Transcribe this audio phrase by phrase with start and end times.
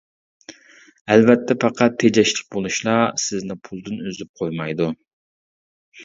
[1.15, 4.89] ئەلۋەتتە، پەقەت تېجەشلىك بولۇشلا سىزنى پۇلدىن ئۈزۈپ قويمايدۇ.